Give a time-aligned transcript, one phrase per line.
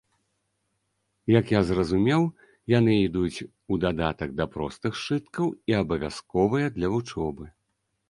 [1.39, 2.21] Як я зразумеў,
[2.77, 7.45] яны ідуць у дадатак да простых сшыткаў і абавязковыя для вучобы.